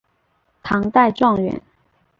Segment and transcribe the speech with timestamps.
[0.63, 1.61] 唐代状元。